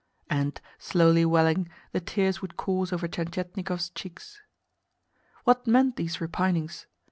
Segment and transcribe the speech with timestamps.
[0.31, 4.41] And, slowly welling, the tears would course over Tientietnikov's cheeks.
[5.43, 6.87] What meant these repinings?